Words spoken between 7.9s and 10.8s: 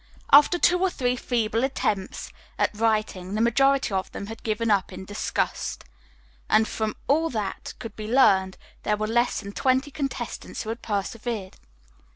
be learned there were less than twenty contestants who